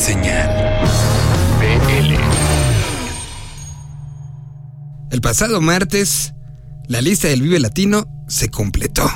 [0.00, 0.48] Señal
[1.60, 2.14] BL.
[5.10, 6.32] El pasado martes,
[6.88, 9.06] la lista del Vive Latino se completó.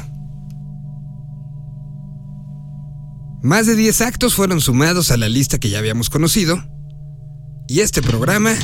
[3.42, 6.62] Más de 10 actos fueron sumados a la lista que ya habíamos conocido.
[7.66, 8.54] Y este programa,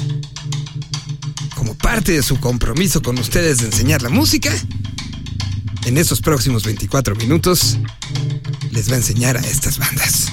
[1.57, 4.53] como parte de su compromiso con ustedes de enseñar la música,
[5.87, 7.79] en estos próximos 24 minutos
[8.73, 10.31] les va a enseñar a estas bandas.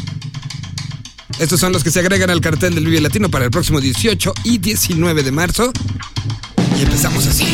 [1.40, 4.34] Estos son los que se agregan al cartel del Vive Latino para el próximo 18
[4.44, 5.72] y 19 de marzo.
[6.80, 7.46] Y empezamos así.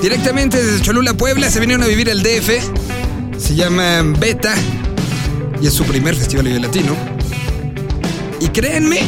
[0.00, 2.50] Directamente desde Cholula, Puebla, se vinieron a vivir el DF.
[3.38, 4.54] Se llama Beta
[5.60, 6.96] y es su primer festival Vive Latino.
[8.40, 9.00] Y créanme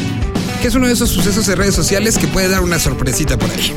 [0.61, 3.49] que es uno de esos sucesos de redes sociales que puede dar una sorpresita por
[3.49, 3.73] ahí.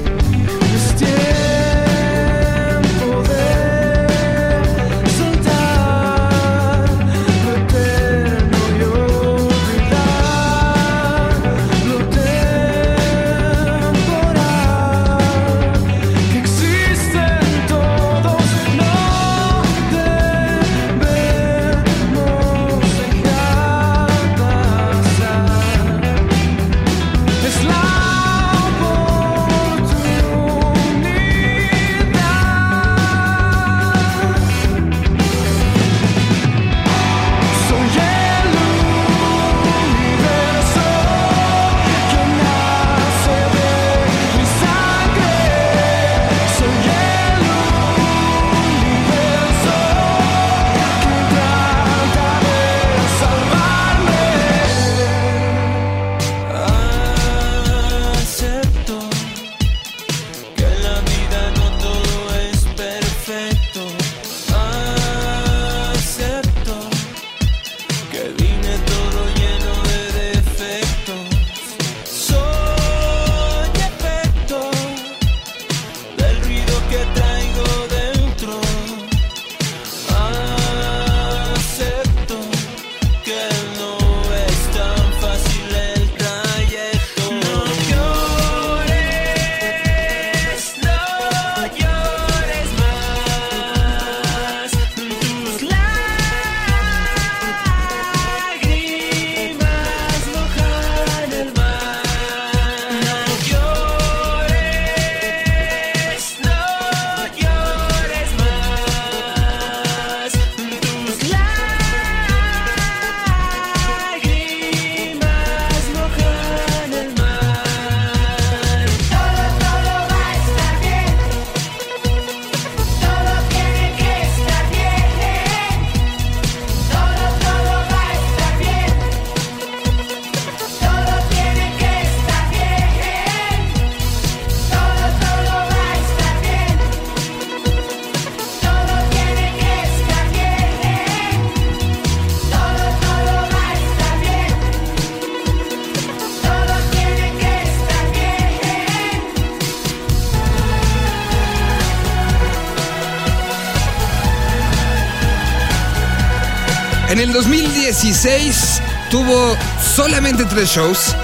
[157.94, 159.56] 2016 tuvo
[159.94, 161.14] solamente tres shows,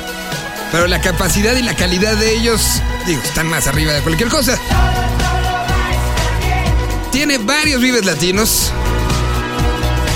[0.71, 2.63] pero la capacidad y la calidad de ellos,
[3.07, 4.57] digo, están más arriba de cualquier cosa.
[7.11, 8.71] Tiene varios vives latinos,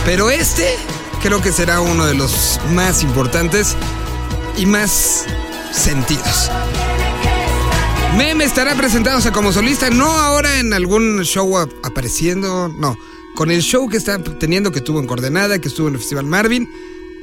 [0.04, 0.76] pero este
[1.22, 3.74] creo que será uno de los más importantes
[4.56, 5.24] y más
[5.72, 6.52] sentidos.
[8.16, 12.96] Meme estará presentándose como solista, no ahora en algún show ap- apareciendo, no.
[13.34, 16.24] Con el show que está teniendo, que estuvo en Coordenada, que estuvo en el Festival
[16.24, 16.68] Marvin,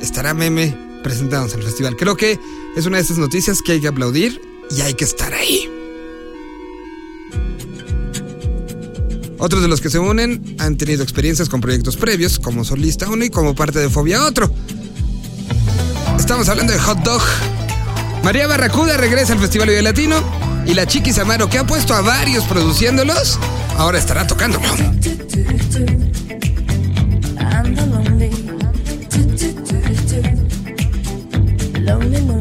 [0.02, 1.96] estará Meme presentándose en el festival.
[1.96, 2.38] Creo que
[2.76, 5.70] es una de esas noticias que hay que aplaudir y hay que estar ahí.
[9.38, 13.26] Otros de los que se unen han tenido experiencias con proyectos previos, como solista uno
[13.26, 14.54] y como parte de Fobia otro.
[16.20, 17.22] Estamos hablando de Hot Dog.
[18.24, 20.22] María Barracuda regresa al Festival Vive Latino
[20.68, 23.40] y la Chiquis Amaro, que ha puesto a varios produciéndolos,
[23.78, 24.68] ahora estará tocándolo.
[25.34, 25.48] I'm
[27.74, 28.32] the lonely.
[31.80, 32.41] Lonely, lonely.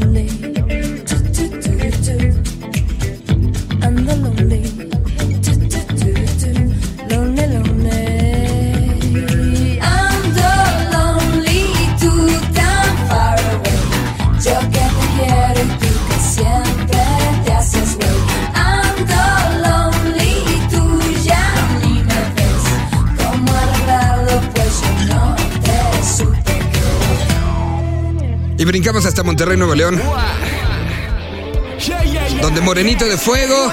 [29.22, 30.00] Monterrey, Nuevo León,
[32.40, 33.72] donde Morenito de Fuego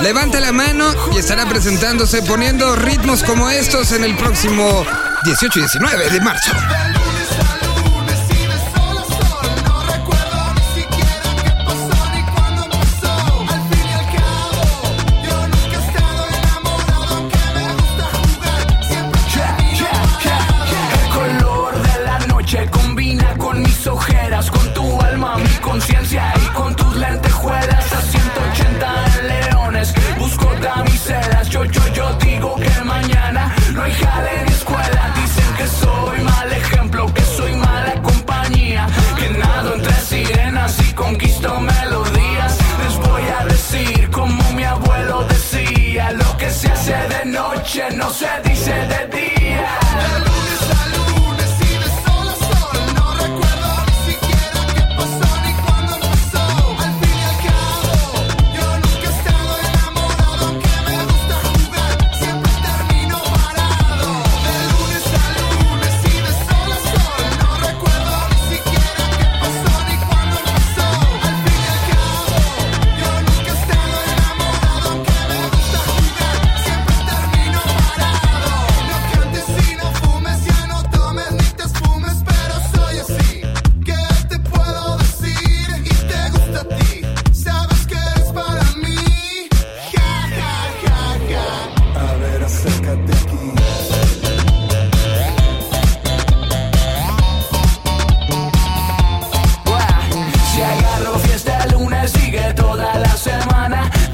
[0.00, 4.84] levanta la mano y estará presentándose poniendo ritmos como estos en el próximo
[5.24, 6.52] 18 y 19 de marzo.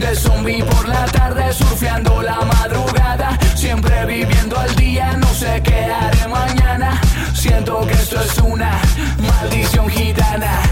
[0.09, 3.39] De zombie por la tarde, surfeando la madrugada.
[3.55, 6.99] Siempre viviendo al día, no sé qué haré mañana.
[7.35, 8.81] Siento que esto es una
[9.21, 10.63] maldición gitana.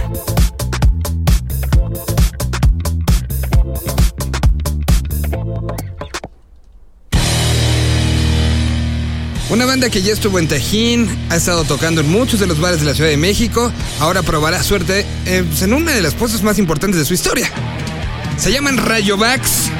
[9.50, 12.80] Una banda que ya estuvo en Tajín, ha estado tocando en muchos de los bares
[12.80, 16.42] de la Ciudad de México, ahora probará suerte eh, pues, en una de las puestas
[16.42, 17.50] más importantes de su historia.
[18.36, 19.70] Se llaman Rayovax.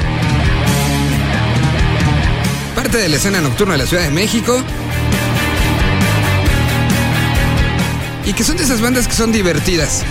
[2.74, 4.62] Parte de la escena nocturna de la Ciudad de México.
[8.24, 10.02] Y que son de esas bandas que son divertidas.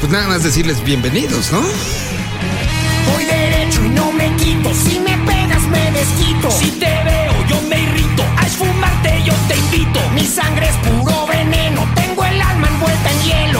[0.00, 1.60] Pues nada más decirles bienvenidos, ¿no?
[3.12, 4.72] Voy derecho y no me quito.
[4.72, 6.50] Si me pegas, me desquito.
[6.50, 8.22] Si te veo, yo me irrito.
[8.38, 10.00] A esfumarte, yo te invito.
[10.14, 11.15] Mi sangre es puro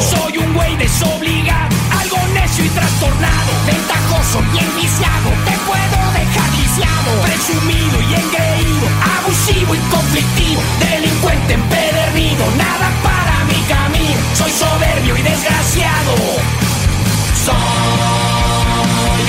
[0.02, 1.74] Soy un güey desobligado.
[1.98, 3.50] Algo necio y trastornado.
[3.66, 5.30] Ventajoso, bien viciado.
[5.44, 7.22] Te puedo dejar lisiado.
[7.22, 8.86] Presumido y engreído.
[9.18, 10.60] Abusivo y conflictivo.
[10.78, 12.44] Delincuente empedernido.
[12.56, 14.20] Nada para mi camino.
[14.34, 16.14] Soy soberbio y desgraciado.
[17.44, 17.56] Soy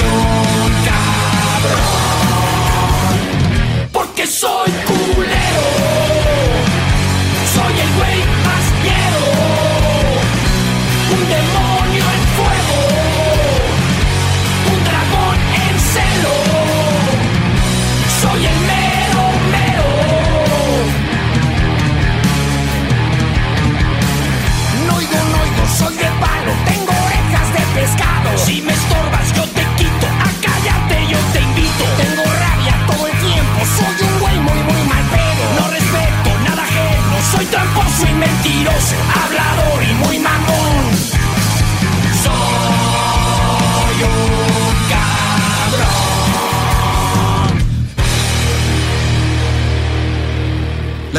[0.04, 1.90] un cabrón.
[3.94, 5.66] Porque soy culero.
[7.54, 9.27] Soy el güey más miedo.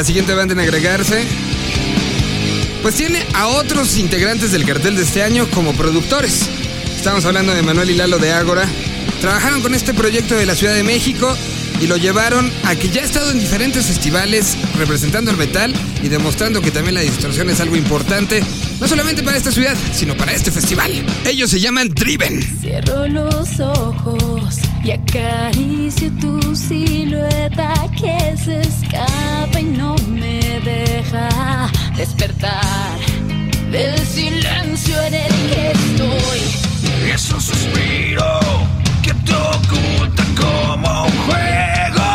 [0.08, 1.22] Siguiente banda en agregarse,
[2.80, 6.48] pues tiene a otros integrantes del cartel de este año como productores.
[6.96, 8.66] Estamos hablando de Manuel y Lalo de Ágora.
[9.20, 11.36] Trabajaron con este proyecto de la Ciudad de México
[11.78, 16.08] y lo llevaron a que ya ha estado en diferentes festivales representando el metal y
[16.08, 18.42] demostrando que también la distorsión es algo importante,
[18.80, 20.90] no solamente para esta ciudad, sino para este festival.
[21.26, 22.40] Ellos se llaman Driven.
[22.60, 32.98] Cierro los ojos y acaricio tu silueta que se escapa y no me deja despertar
[33.70, 37.10] del silencio en el que estoy.
[37.12, 38.40] Es un suspiro
[39.02, 42.07] que te oculta como un juego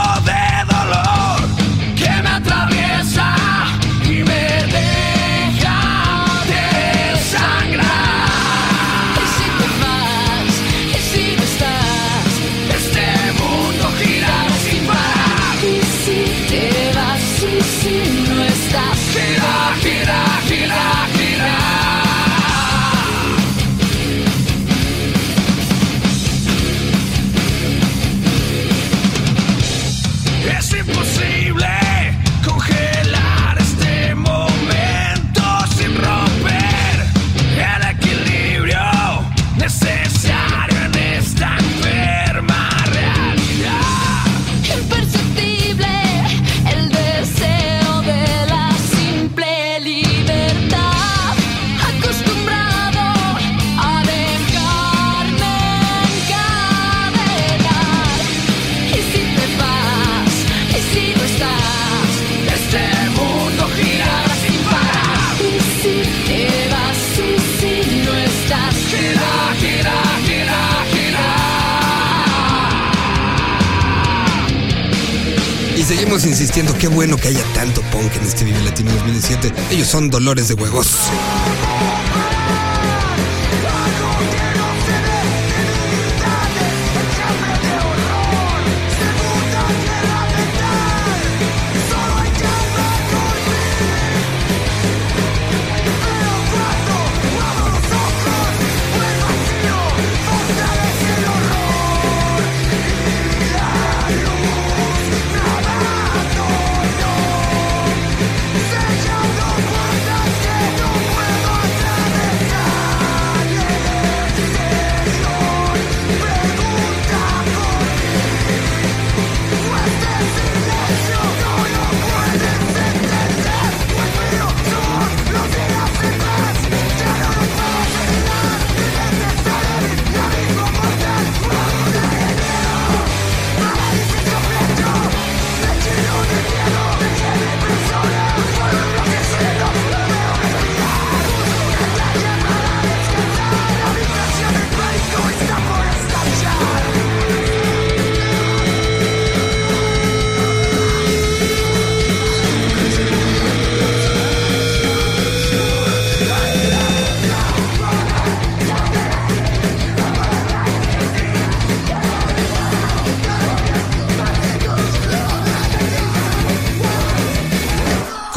[76.55, 79.51] insistiendo, qué bueno que haya tanto punk en este Vive Latino 2017.
[79.71, 81.09] Ellos son dolores de huevos.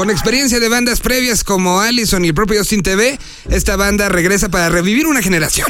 [0.06, 3.18] Con experiencia de bandas previas como Allison y el propio Austin TV,
[3.50, 5.66] esta banda regresa para revivir una generación.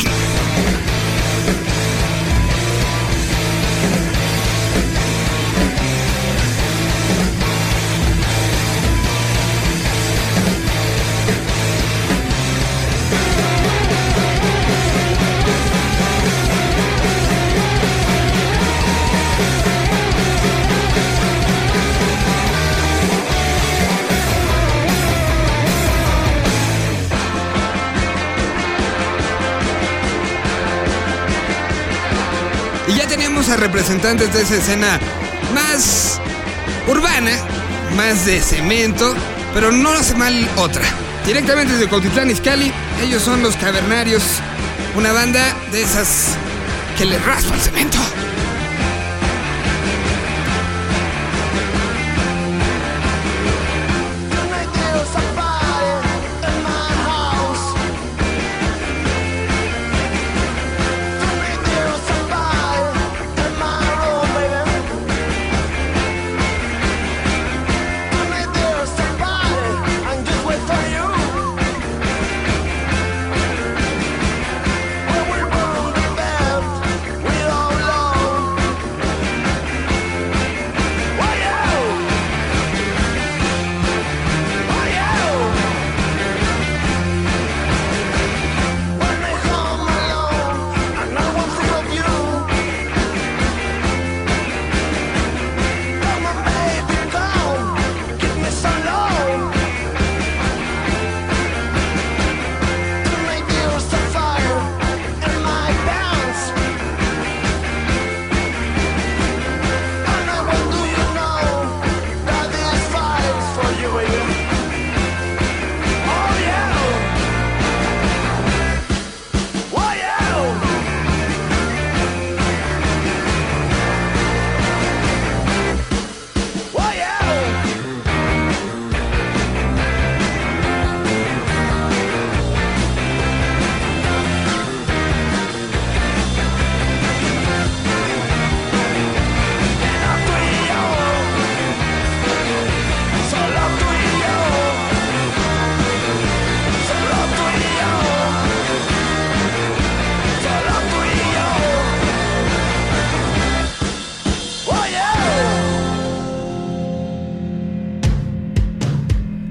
[33.56, 34.98] Representantes de esa escena
[35.54, 36.20] más
[36.86, 37.32] urbana,
[37.96, 39.14] más de cemento,
[39.54, 40.82] pero no hace mal otra.
[41.26, 42.72] Directamente desde Cautitlán Izcalli,
[43.02, 44.22] ellos son los Cavernarios,
[44.96, 46.36] una banda de esas
[46.96, 47.98] que le raspa el cemento.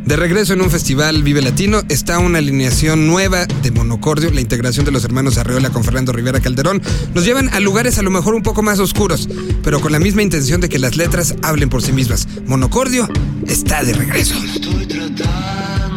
[0.05, 4.85] De regreso en un festival Vive Latino está una alineación nueva de Monocordio, la integración
[4.85, 6.79] de los hermanos Arreola con Fernando Rivera Calderón.
[7.15, 9.27] Nos llevan a lugares a lo mejor un poco más oscuros,
[9.63, 12.27] pero con la misma intención de que las letras hablen por sí mismas.
[12.45, 13.09] Monocordio
[13.47, 14.35] está de regreso.
[14.45, 15.94] Estoy tratando,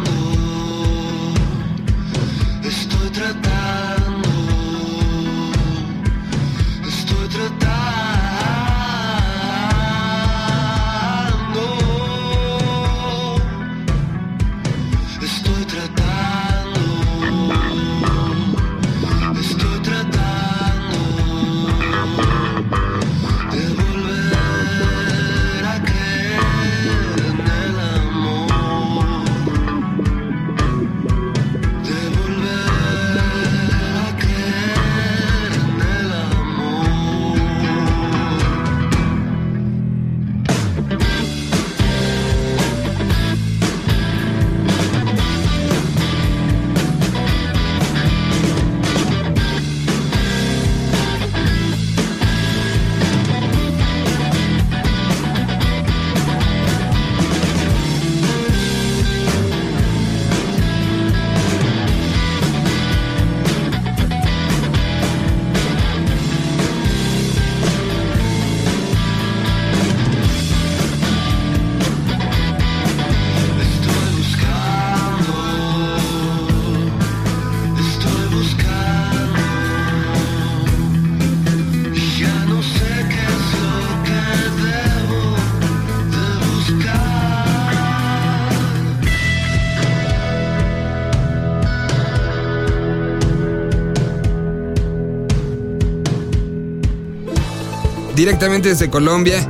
[98.19, 99.47] directamente desde Colombia.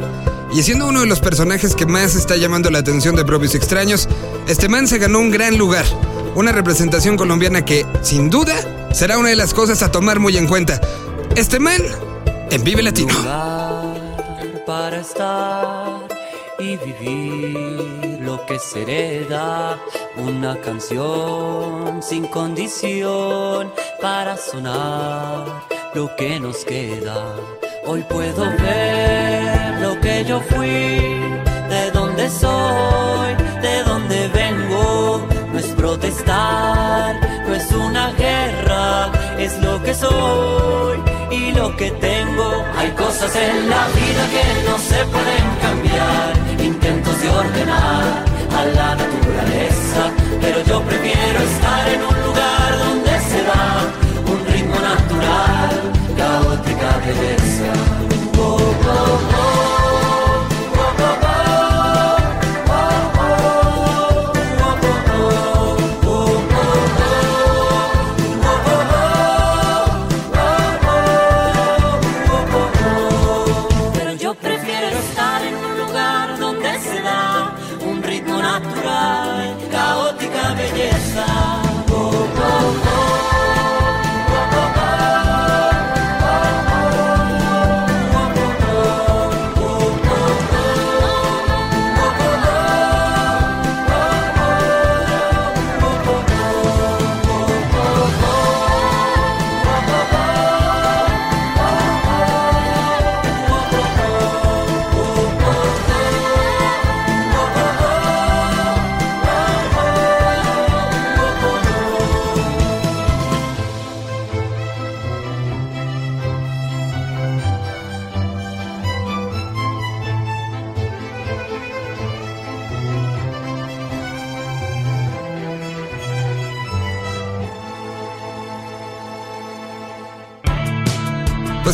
[0.54, 4.08] Y siendo uno de los personajes que más está llamando la atención de propios extraños,
[4.48, 5.86] este man se ganó un gran lugar.
[6.36, 8.54] Una representación colombiana que, sin duda,
[8.94, 10.80] será una de las cosas a tomar muy en cuenta.
[11.36, 11.82] Este man
[12.52, 13.14] en Vive Latino.
[14.68, 16.08] para estar
[16.60, 19.80] y vivir lo que se hereda.
[20.16, 25.64] Una canción sin condición para sonar
[25.96, 27.36] lo que nos queda.
[27.86, 35.26] Hoy puedo ver lo que yo fui, de dónde soy, de dónde vengo.
[35.52, 37.16] No es protestar,
[37.48, 41.00] no es una guerra, es lo que soy
[41.32, 42.64] y lo que tengo.
[42.78, 48.96] Hay cosas en la vida que no se pueden cambiar, intentos de ordenar a la
[48.96, 50.12] naturaleza,
[50.42, 54.09] pero yo prefiero estar en un lugar donde se da
[54.90, 55.70] natural
[56.18, 58.19] caótica, diversa.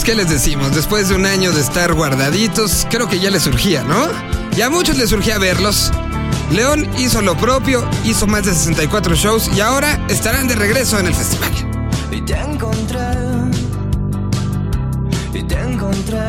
[0.06, 3.84] Qué les decimos, después de un año de estar guardaditos, creo que ya les surgía,
[3.84, 4.08] ¿no?
[4.56, 5.92] Y a muchos les surgía verlos.
[6.52, 11.08] León hizo lo propio, hizo más de 64 shows y ahora estarán de regreso en
[11.08, 11.52] el festival.
[12.12, 13.00] Y te encontré,
[15.34, 16.20] y te encontré,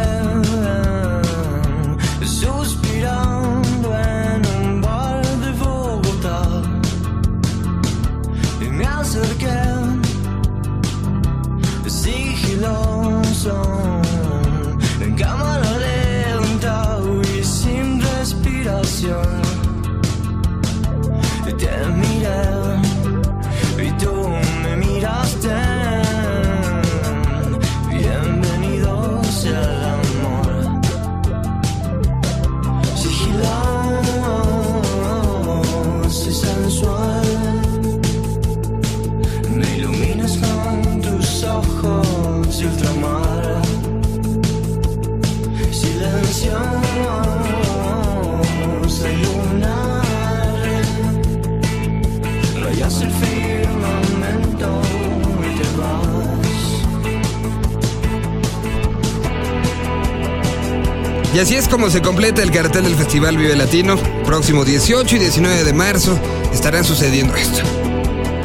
[61.36, 63.98] Y así es como se completa el cartel del Festival Vive Latino.
[64.24, 66.18] Próximo 18 y 19 de marzo
[66.50, 67.60] estarán sucediendo esto.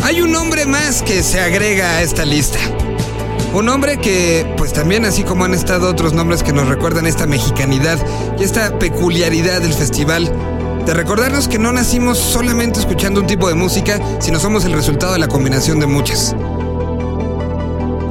[0.03, 2.59] Hay un nombre más que se agrega a esta lista.
[3.53, 7.25] Un nombre que, pues también así como han estado otros nombres que nos recuerdan esta
[7.25, 7.97] mexicanidad
[8.37, 10.29] y esta peculiaridad del festival,
[10.85, 15.13] de recordarnos que no nacimos solamente escuchando un tipo de música, sino somos el resultado
[15.13, 16.35] de la combinación de muchas.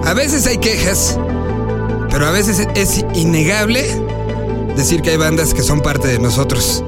[0.06, 1.18] A veces hay quejas,
[2.10, 4.08] pero a veces es innegable
[4.80, 6.82] decir que hay bandas que son parte de nosotros.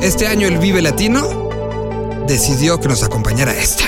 [0.00, 1.48] Este año el Vive Latino
[2.28, 3.82] decidió que nos acompañara esta.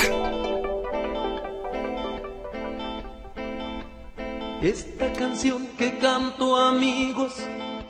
[4.61, 7.35] Esta canción que canto amigos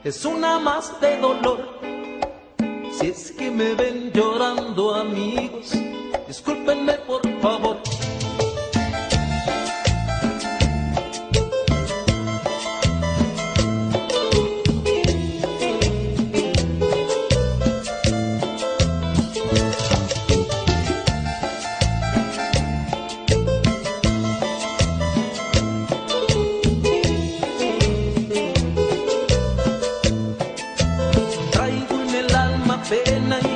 [0.04, 1.80] es una más de dolor.
[3.00, 5.72] Si es que me ven llorando amigos,
[6.28, 7.95] discúlpenme por favor.
[32.90, 33.55] Pena y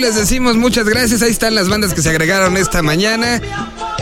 [0.00, 1.22] les decimos muchas gracias.
[1.22, 3.40] Ahí están las bandas que se agregaron esta mañana.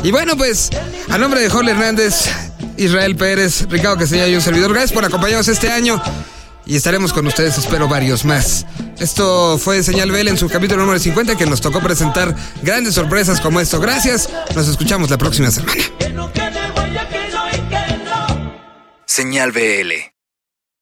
[0.03, 0.71] Y bueno, pues,
[1.09, 2.31] a nombre de Jorge Hernández,
[2.77, 6.01] Israel Pérez, Ricardo Castellano y un servidor, gracias por acompañarnos este año.
[6.65, 8.65] Y estaremos con ustedes, espero, varios más.
[8.99, 13.41] Esto fue Señal Bell en su capítulo número 50 que nos tocó presentar grandes sorpresas
[13.41, 13.81] como esto.
[13.81, 15.83] Gracias, nos escuchamos la próxima semana.
[19.07, 20.12] Señal BL.